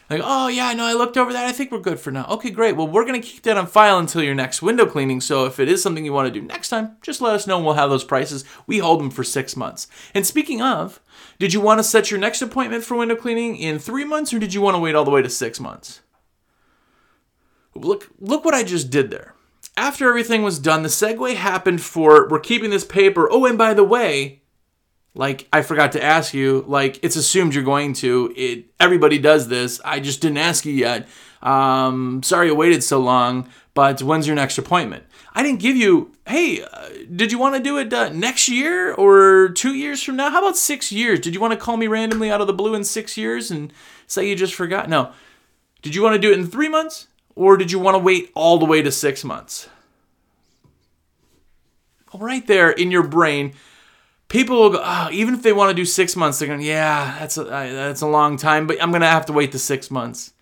[0.10, 1.46] Like, oh yeah, no, I looked over that.
[1.46, 2.26] I think we're good for now.
[2.32, 2.76] Okay, great.
[2.76, 5.22] Well, we're gonna keep that on file until your next window cleaning.
[5.22, 7.58] So if it is something you want to do next time, just let us know,
[7.58, 8.44] and we'll have those prices.
[8.66, 9.88] We hold them for six months.
[10.16, 11.00] And speaking of,
[11.38, 14.40] did you want to set your next appointment for window cleaning in three months, or
[14.40, 16.02] did you want to wait all the way to six months?
[17.76, 19.34] Look, look what I just did there.
[19.78, 23.28] After everything was done, the segue happened for we're keeping this paper.
[23.30, 24.42] Oh, and by the way,
[25.16, 28.34] like I forgot to ask you, like it's assumed you're going to.
[28.36, 29.82] It everybody does this.
[29.84, 31.08] I just didn't ask you yet.
[31.42, 35.04] Um, sorry I waited so long, but when's your next appointment?
[35.34, 36.12] I didn't give you.
[36.28, 40.16] Hey, uh, did you want to do it uh, next year or two years from
[40.16, 40.30] now?
[40.32, 41.20] How about six years?
[41.20, 43.72] Did you want to call me randomly out of the blue in six years and
[44.08, 44.90] say you just forgot?
[44.90, 45.12] No.
[45.82, 47.08] Did you want to do it in three months?
[47.36, 49.70] Or did you want to wait all the way to six months?
[52.14, 53.54] Right there in your brain,
[54.30, 57.18] people will go, oh, even if they want to do six months, they're going, yeah,
[57.20, 59.92] that's a, that's a long time, but I'm going to have to wait to six
[59.92, 60.34] months.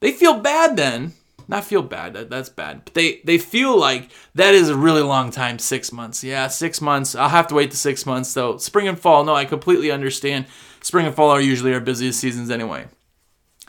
[0.00, 1.12] They feel bad then.
[1.46, 2.86] Not feel bad, that, that's bad.
[2.86, 6.24] But they, they feel like that is a really long time, six months.
[6.24, 7.14] Yeah, six months.
[7.14, 8.56] I'll have to wait to six months, though.
[8.56, 10.46] Spring and fall, no, I completely understand.
[10.80, 12.86] Spring and fall are usually our busiest seasons anyway.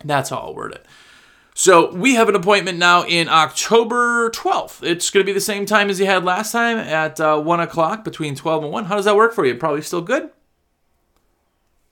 [0.06, 0.86] That's how I'll word it.
[1.58, 4.84] So we have an appointment now in October 12th.
[4.84, 7.60] It's going to be the same time as you had last time at uh, 1
[7.62, 8.86] o'clock between 12 and 1.
[8.86, 9.56] How does that work for you?
[9.56, 10.32] Probably still good?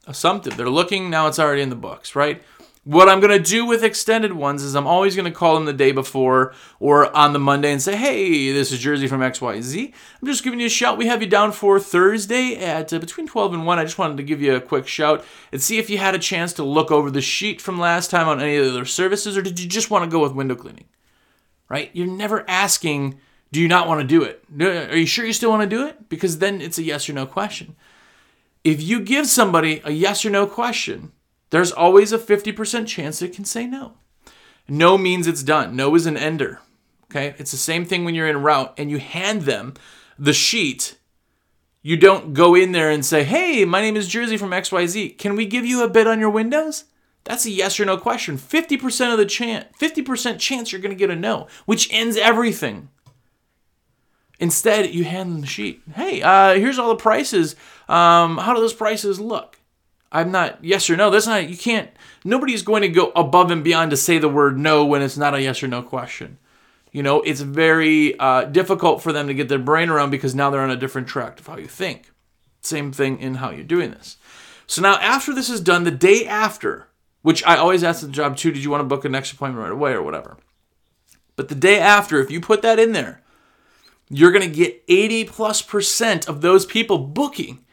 [0.05, 0.57] Assumptive.
[0.57, 2.43] They're looking, now it's already in the books, right?
[2.85, 5.63] What I'm going to do with extended ones is I'm always going to call them
[5.63, 9.93] the day before or on the Monday and say, hey, this is Jersey from XYZ.
[10.21, 10.97] I'm just giving you a shout.
[10.97, 13.79] We have you down for Thursday at uh, between 12 and 1.
[13.79, 16.19] I just wanted to give you a quick shout and see if you had a
[16.19, 19.41] chance to look over the sheet from last time on any of their services or
[19.41, 20.89] did you just want to go with window cleaning?
[21.69, 21.89] Right?
[21.93, 23.17] You're never asking,
[23.53, 24.43] do you not want to do it?
[24.61, 26.09] Are you sure you still want to do it?
[26.09, 27.77] Because then it's a yes or no question.
[28.65, 31.13] If you give somebody a yes or no question,
[31.53, 33.93] there's always a 50% chance it can say no.
[34.67, 35.75] No means it's done.
[35.75, 36.59] No is an ender.
[37.11, 37.35] Okay?
[37.37, 39.75] It's the same thing when you're in route and you hand them
[40.17, 40.97] the sheet.
[41.83, 45.19] You don't go in there and say, hey, my name is Jersey from XYZ.
[45.19, 46.85] Can we give you a bid on your windows?
[47.23, 48.39] That's a yes or no question.
[48.39, 52.89] 50% of the chance, 50% chance you're going to get a no, which ends everything.
[54.39, 55.83] Instead, you hand them the sheet.
[55.93, 57.55] Hey, uh, here's all the prices.
[57.87, 59.59] Um, how do those prices look?
[60.13, 61.09] I'm not yes or no.
[61.09, 61.89] That's not you can't.
[62.23, 65.33] Nobody's going to go above and beyond to say the word no when it's not
[65.33, 66.37] a yes or no question.
[66.91, 70.51] You know, it's very uh, difficult for them to get their brain around because now
[70.51, 72.11] they're on a different track of how you think.
[72.61, 74.17] Same thing in how you're doing this.
[74.67, 76.87] So now, after this is done, the day after,
[77.23, 79.63] which I always ask the job too, did you want to book a next appointment
[79.63, 80.37] right away or whatever?
[81.35, 83.21] But the day after, if you put that in there,
[84.09, 87.65] you're going to get 80 plus percent of those people booking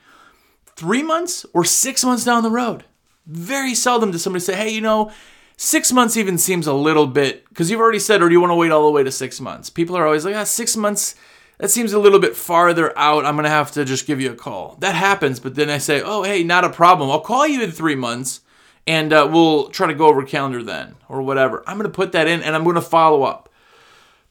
[0.80, 2.84] three months or six months down the road.
[3.26, 5.12] Very seldom does somebody say, hey, you know,
[5.58, 8.50] six months even seems a little bit, because you've already said, or do you want
[8.50, 9.68] to wait all the way to six months?
[9.68, 11.16] People are always like, ah, six months,
[11.58, 13.26] that seems a little bit farther out.
[13.26, 14.78] I'm going to have to just give you a call.
[14.80, 17.10] That happens, but then I say, oh, hey, not a problem.
[17.10, 18.40] I'll call you in three months
[18.86, 21.62] and uh, we'll try to go over calendar then or whatever.
[21.66, 23.50] I'm going to put that in and I'm going to follow up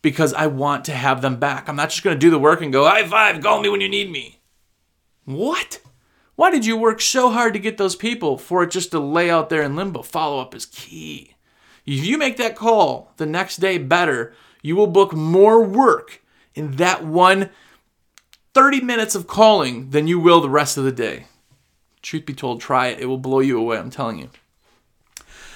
[0.02, 1.70] because I want to have them back.
[1.70, 3.82] I'm not just going to do the work and go, high five, call me when
[3.82, 4.40] you need me.
[5.26, 5.80] What?
[6.40, 9.30] Why did you work so hard to get those people for it just to lay
[9.30, 10.04] out there in limbo?
[10.04, 11.36] Follow up is key.
[11.86, 16.22] If you make that call the next day better, you will book more work
[16.56, 17.50] in that one
[18.54, 21.26] 30 minutes of calling than you will the rest of the day.
[22.02, 23.02] Truth be told, try it.
[23.02, 24.30] It will blow you away, I'm telling you.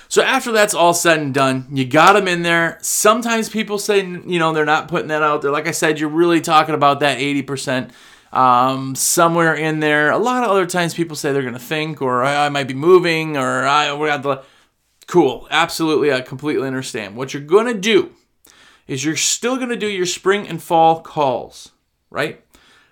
[0.09, 2.77] So after that's all said and done, you got them in there.
[2.81, 5.49] Sometimes people say, you know, they're not putting that out there.
[5.49, 7.91] Like I said, you're really talking about that 80%
[8.33, 10.09] um, somewhere in there.
[10.09, 12.67] A lot of other times people say they're going to think, or I, I, might
[12.67, 14.43] be moving, or I we got the.
[15.05, 17.15] Cool, absolutely, I completely understand.
[17.15, 18.11] What you're going to do
[18.87, 21.71] is you're still going to do your spring and fall calls,
[22.09, 22.43] right?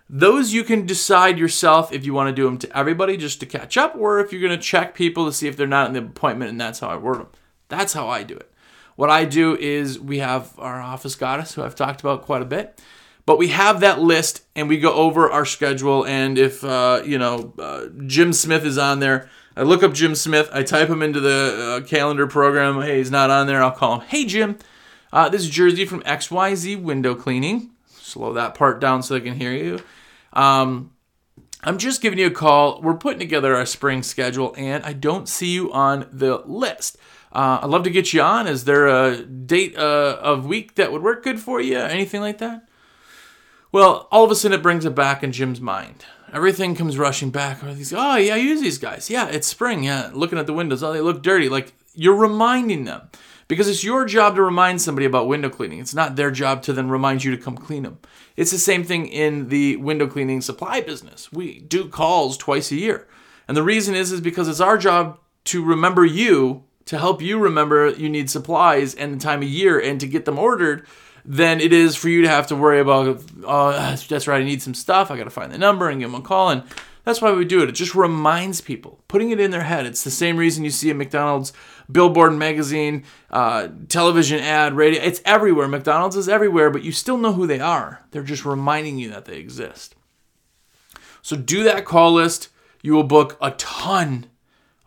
[0.08, 3.46] Those you can decide yourself if you want to do them to everybody just to
[3.46, 5.94] catch up, or if you're going to check people to see if they're not in
[5.94, 7.30] the appointment, and that's how I word them.
[7.70, 8.52] That's how I do it.
[8.98, 12.46] What I do is we have our office goddess, who I've talked about quite a
[12.46, 12.80] bit.
[13.26, 16.06] But we have that list and we go over our schedule.
[16.06, 20.16] And if, uh, you know, uh, Jim Smith is on there, I look up Jim
[20.16, 22.82] Smith, I type him into the uh, calendar program.
[22.82, 23.62] Hey, he's not on there.
[23.62, 24.08] I'll call him.
[24.08, 24.58] Hey, Jim,
[25.12, 27.72] uh, this is Jersey from XYZ Window Cleaning.
[27.88, 29.80] Slow that part down so they can hear you.
[30.34, 30.92] Um,
[31.64, 32.82] I'm just giving you a call.
[32.82, 36.98] We're putting together our spring schedule, and I don't see you on the list.
[37.32, 38.48] Uh, I'd love to get you on.
[38.48, 41.78] Is there a date uh, of week that would work good for you?
[41.78, 42.68] Anything like that?
[43.72, 46.06] Well, all of a sudden it brings it back in Jim's mind.
[46.34, 47.62] Everything comes rushing back.
[47.62, 49.10] He's, oh, yeah, I use these guys.
[49.10, 49.84] Yeah, it's spring.
[49.84, 50.84] Yeah, looking at the windows.
[50.84, 51.50] Oh, they look dirty.
[51.50, 53.10] Like, you're reminding them.
[53.48, 55.80] Because it's your job to remind somebody about window cleaning.
[55.80, 58.00] It's not their job to then remind you to come clean them.
[58.38, 61.34] It's the same thing in the window cleaning supply business.
[61.34, 63.10] We do calls twice a year.
[63.50, 67.40] And the reason is is because it's our job to remember you, to help you
[67.40, 70.88] remember you need supplies and the time of year and to get them ordered
[71.26, 73.72] than it is for you to have to worry about, oh,
[74.08, 75.12] that's right, I need some stuff.
[75.12, 76.50] I got to find the number and give them a call.
[76.50, 76.64] And
[77.04, 77.70] that's why we do it.
[77.70, 79.86] It just reminds people, putting it in their head.
[79.86, 81.54] It's the same reason you see a McDonald's
[81.92, 85.02] billboard, magazine, uh, television ad, radio.
[85.02, 85.68] It's everywhere.
[85.68, 88.04] McDonald's is everywhere, but you still know who they are.
[88.12, 89.96] They're just reminding you that they exist.
[91.22, 92.50] So do that call list.
[92.82, 94.28] You will book a ton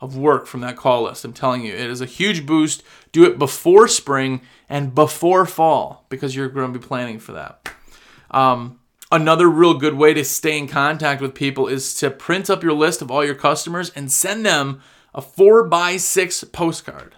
[0.00, 1.24] of work from that call list.
[1.24, 2.82] I'm telling you, it is a huge boost.
[3.12, 4.40] Do it before spring
[4.74, 7.70] and before fall because you're going to be planning for that.
[8.32, 8.80] Um,
[9.12, 12.72] another real good way to stay in contact with people is to print up your
[12.72, 14.82] list of all your customers and send them
[15.14, 17.14] a four by six postcard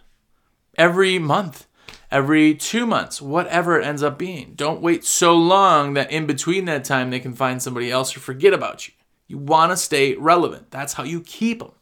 [0.76, 1.66] every month,
[2.10, 4.52] every two months, whatever it ends up being.
[4.54, 8.20] Don't wait so long that in between that time they can find somebody else or
[8.20, 8.92] forget about you.
[9.28, 10.70] You want to stay relevant.
[10.70, 11.72] That's how you keep them.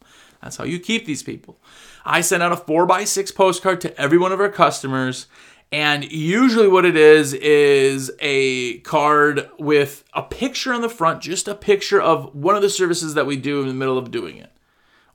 [0.41, 1.59] That's how you keep these people.
[2.05, 5.27] I send out a four by six postcard to every one of our customers.
[5.71, 11.47] And usually, what it is is a card with a picture on the front, just
[11.47, 14.37] a picture of one of the services that we do in the middle of doing
[14.37, 14.51] it,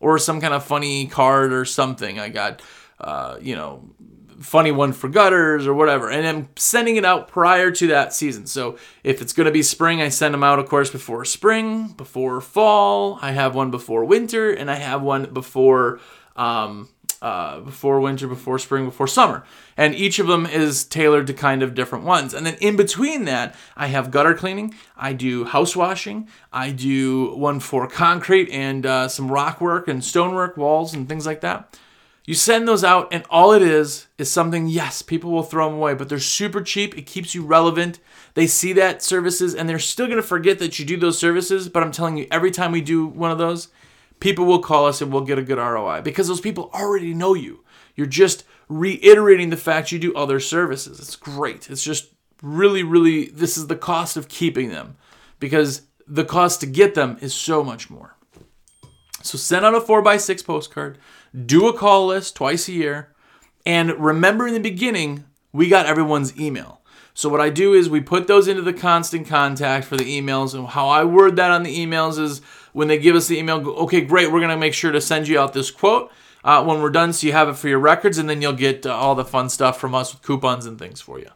[0.00, 2.18] or some kind of funny card or something.
[2.18, 2.60] I got,
[3.00, 3.90] uh, you know,
[4.40, 6.10] funny one for gutters or whatever.
[6.10, 8.46] And I'm sending it out prior to that season.
[8.46, 11.88] So if it's going to be spring, I send them out, of course, before spring,
[11.88, 13.18] before fall.
[13.22, 16.00] I have one before winter, and I have one before.
[16.36, 16.88] Um,
[17.22, 19.44] uh, before winter, before spring, before summer.
[19.76, 22.34] And each of them is tailored to kind of different ones.
[22.34, 27.34] And then in between that, I have gutter cleaning, I do house washing, I do
[27.34, 31.78] one for concrete and uh, some rock work and stonework, walls, and things like that.
[32.26, 35.78] You send those out, and all it is is something, yes, people will throw them
[35.78, 36.96] away, but they're super cheap.
[36.96, 37.98] It keeps you relevant.
[38.34, 41.68] They see that services, and they're still to forget that you do those services.
[41.68, 43.68] But I'm telling you, every time we do one of those,
[44.20, 47.34] people will call us and we'll get a good ROI because those people already know
[47.34, 47.64] you.
[47.96, 51.00] You're just reiterating the fact you do other services.
[51.00, 51.68] It's great.
[51.68, 54.96] It's just really, really, this is the cost of keeping them
[55.38, 58.16] because the cost to get them is so much more.
[59.22, 60.98] So send out a 4x6 postcard,
[61.46, 63.14] do a call list twice a year,
[63.66, 66.80] and remember in the beginning, we got everyone's email.
[67.12, 70.54] So what I do is we put those into the constant contact for the emails,
[70.54, 72.40] and how I word that on the emails is
[72.72, 75.38] when they give us the email, okay, great, we're gonna make sure to send you
[75.38, 76.10] out this quote
[76.44, 78.86] uh, when we're done, so you have it for your records, and then you'll get
[78.86, 81.30] uh, all the fun stuff from us with coupons and things for you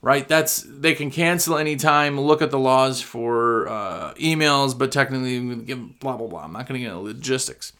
[0.00, 0.28] right?
[0.28, 2.20] That's they can cancel anytime.
[2.20, 6.44] Look at the laws for uh, emails, but technically, give blah blah blah.
[6.44, 7.72] I'm not going to get into logistics,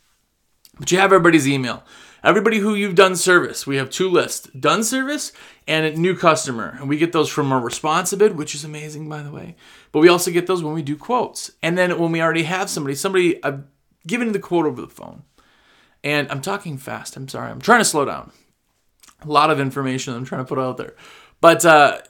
[0.78, 1.84] but you have everybody's email.
[2.24, 5.32] Everybody who you've done service, we have two lists: done service
[5.66, 9.30] and new customer, and we get those from our ResponseBid, which is amazing, by the
[9.30, 9.54] way.
[9.92, 12.68] But we also get those when we do quotes, and then when we already have
[12.68, 13.64] somebody, somebody I've
[14.06, 15.22] given the quote over the phone,
[16.04, 17.16] and I'm talking fast.
[17.16, 17.50] I'm sorry.
[17.50, 18.32] I'm trying to slow down.
[19.22, 20.94] A lot of information I'm trying to put out there.
[21.40, 22.00] But uh,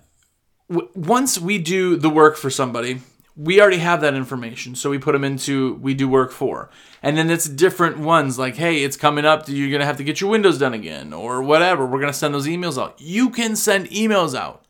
[0.69, 3.01] w- once we do the work for somebody,
[3.38, 4.75] we already have that information.
[4.75, 6.71] So we put them into we do work for.
[7.03, 9.49] And then it's different ones like, hey, it's coming up.
[9.49, 11.87] You're going to have to get your windows done again or whatever.
[11.87, 13.01] We're going to send those emails out.
[13.01, 14.67] You can send emails out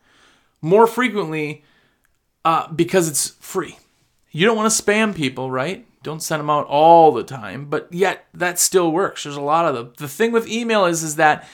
[0.61, 1.63] more frequently
[2.45, 3.77] uh, because it's free.
[4.31, 5.85] You don't want to spam people, right?
[6.03, 9.23] Don't send them out all the time, but yet that still works.
[9.23, 9.93] There's a lot of them.
[9.97, 11.47] The thing with email is, is that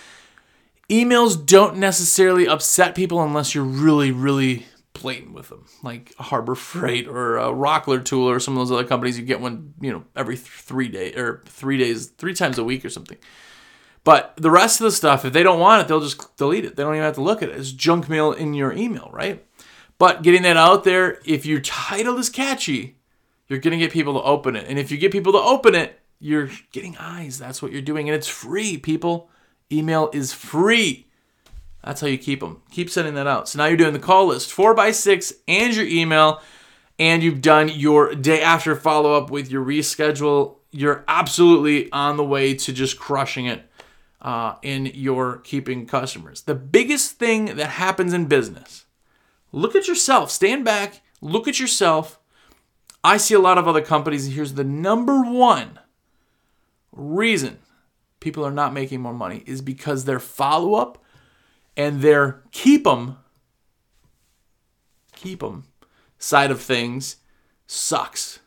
[0.90, 7.08] emails don't necessarily upset people unless you're really, really blatant with them, like Harbor Freight
[7.08, 9.18] or a Rockler Tool or some of those other companies.
[9.18, 12.86] You get one, you know, every three days or three days, three times a week
[12.86, 13.18] or something.
[14.04, 16.76] But the rest of the stuff, if they don't want it, they'll just delete it.
[16.76, 17.58] They don't even have to look at it.
[17.58, 19.44] It's junk mail in your email, right?
[19.98, 22.98] But getting that out there, if your title is catchy,
[23.48, 24.66] you're going to get people to open it.
[24.68, 27.38] And if you get people to open it, you're getting eyes.
[27.38, 28.10] That's what you're doing.
[28.10, 29.30] And it's free, people.
[29.72, 31.08] Email is free.
[31.84, 32.62] That's how you keep them.
[32.72, 33.48] Keep sending that out.
[33.48, 36.42] So now you're doing the call list, four by six, and your email,
[36.98, 40.58] and you've done your day after follow up with your reschedule.
[40.72, 43.70] You're absolutely on the way to just crushing it
[44.22, 46.42] uh, in your keeping customers.
[46.42, 48.85] The biggest thing that happens in business
[49.56, 52.20] look at yourself, stand back, look at yourself.
[53.04, 55.80] I see a lot of other companies, here's the number one
[56.92, 57.60] reason
[58.20, 61.04] people are not making more money is because their follow up
[61.78, 63.18] and their keep them
[65.16, 65.66] keep them
[66.18, 67.18] side of things
[67.68, 68.40] sucks.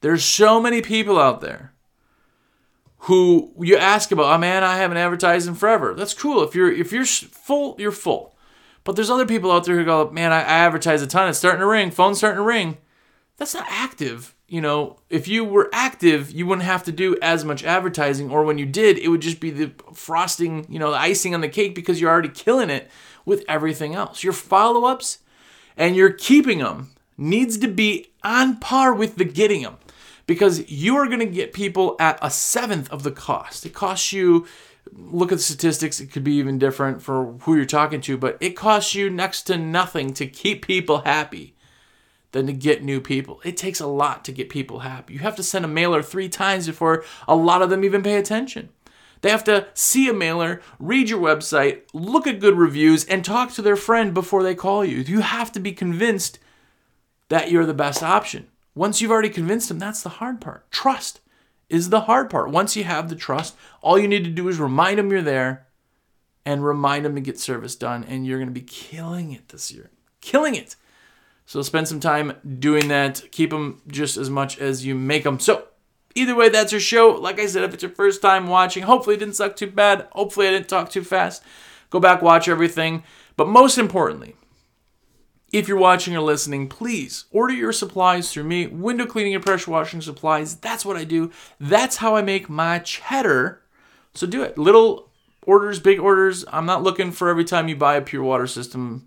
[0.00, 1.74] There's so many people out there
[3.04, 5.94] who you ask about, oh man, I haven't advertised in forever.
[5.94, 6.42] That's cool.
[6.42, 8.34] If you're if you're full, you're full.
[8.84, 11.28] But there's other people out there who go, man, I, I advertise a ton.
[11.28, 11.90] It's starting to ring.
[11.90, 12.78] Phone's starting to ring.
[13.36, 17.44] That's not active you know, if you were active, you wouldn't have to do as
[17.44, 20.96] much advertising, or when you did, it would just be the frosting, you know, the
[20.96, 22.90] icing on the cake because you're already killing it
[23.24, 24.24] with everything else.
[24.24, 25.18] Your follow ups
[25.76, 29.76] and your keeping them needs to be on par with the getting them
[30.26, 33.64] because you are going to get people at a seventh of the cost.
[33.64, 34.48] It costs you,
[34.92, 38.36] look at the statistics, it could be even different for who you're talking to, but
[38.40, 41.54] it costs you next to nothing to keep people happy
[42.32, 43.40] than to get new people.
[43.44, 45.14] It takes a lot to get people happy.
[45.14, 48.16] You have to send a mailer three times before a lot of them even pay
[48.16, 48.68] attention.
[49.22, 53.52] They have to see a mailer, read your website, look at good reviews, and talk
[53.52, 54.98] to their friend before they call you.
[54.98, 56.38] You have to be convinced
[57.28, 58.48] that you're the best option.
[58.74, 60.70] Once you've already convinced them, that's the hard part.
[60.70, 61.20] Trust
[61.70, 62.50] is the hard part.
[62.50, 65.66] Once you have the trust, all you need to do is remind them you're there
[66.44, 69.70] and remind them to get service done, and you're going to be killing it this
[69.70, 69.90] year.
[70.20, 70.76] Killing it.
[71.46, 73.22] So spend some time doing that.
[73.30, 75.38] Keep them just as much as you make them.
[75.38, 75.68] So
[76.14, 77.10] either way, that's your show.
[77.10, 80.06] Like I said, if it's your first time watching, hopefully it didn't suck too bad.
[80.12, 81.42] Hopefully I didn't talk too fast.
[81.90, 83.02] Go back, watch everything.
[83.36, 84.36] But most importantly,
[85.52, 88.66] if you're watching or listening, please order your supplies through me.
[88.66, 90.56] Window cleaning and pressure washing supplies.
[90.56, 91.30] That's what I do.
[91.58, 93.62] That's how I make my cheddar.
[94.14, 94.56] So do it.
[94.56, 95.10] Little
[95.46, 96.44] orders, big orders.
[96.52, 99.06] I'm not looking for every time you buy a pure water system.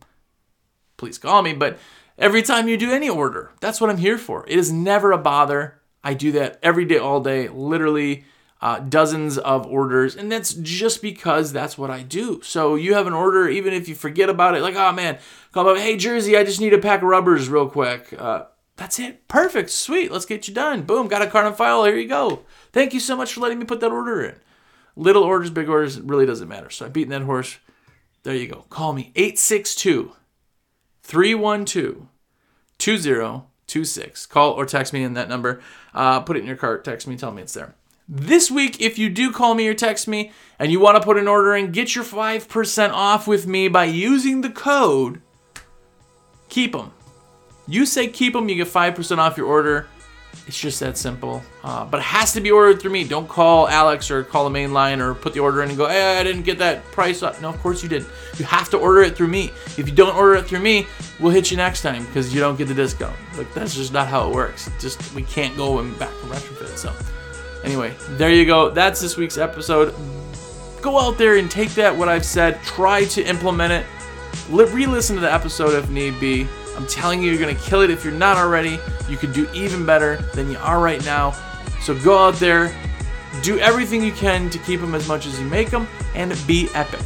[0.97, 1.77] Please call me, but
[2.17, 3.51] every time you do any order.
[3.61, 4.45] That's what I'm here for.
[4.47, 5.79] It is never a bother.
[6.03, 8.25] I do that every day, all day, literally
[8.63, 10.15] uh, dozens of orders.
[10.15, 12.41] And that's just because that's what I do.
[12.43, 15.19] So you have an order, even if you forget about it, like, oh man,
[15.51, 18.15] call up, hey, Jersey, I just need a pack of rubbers real quick.
[18.17, 18.45] Uh,
[18.77, 19.27] that's it.
[19.27, 19.69] Perfect.
[19.69, 20.13] Sweet.
[20.13, 20.83] Let's get you done.
[20.83, 21.09] Boom.
[21.09, 21.83] Got a card on file.
[21.83, 22.43] Here you go.
[22.71, 24.35] Thank you so much for letting me put that order in.
[24.95, 26.69] Little orders, big orders, it really doesn't matter.
[26.69, 27.57] So I've beaten that horse.
[28.23, 28.65] There you go.
[28.69, 30.13] Call me 862
[31.01, 32.07] 312
[32.77, 34.25] 2026.
[34.27, 35.61] Call or text me in that number.
[35.93, 36.85] Uh, put it in your cart.
[36.85, 37.17] Text me.
[37.17, 37.75] Tell me it's there.
[38.07, 41.17] This week, if you do call me or text me and you want to put
[41.17, 45.21] an order in, get your 5% off with me by using the code
[46.53, 46.91] Keep them.
[47.67, 49.87] You say keep them, you get 5% off your order.
[50.45, 51.41] It's just that simple.
[51.63, 53.05] Uh, but it has to be ordered through me.
[53.05, 55.87] Don't call Alex or call the main line or put the order in and go,
[55.87, 57.41] hey, I didn't get that price up.
[57.41, 58.07] No, of course you didn't.
[58.37, 59.45] You have to order it through me.
[59.79, 60.85] If you don't order it through me,
[61.19, 63.15] we'll hit you next time because you don't get the discount.
[63.35, 64.69] Like that's just not how it works.
[64.79, 66.77] Just we can't go and back and retrofit.
[66.77, 66.93] So
[67.63, 68.69] anyway, there you go.
[68.69, 69.93] That's this week's episode.
[70.81, 72.61] Go out there and take that what I've said.
[72.63, 73.85] Try to implement it.
[74.49, 76.47] Re-listen to the episode if need be.
[76.75, 78.79] I'm telling you, you're gonna kill it if you're not already.
[79.07, 81.35] You could do even better than you are right now.
[81.81, 82.75] So go out there,
[83.41, 86.69] do everything you can to keep them as much as you make them, and be
[86.73, 86.99] epic.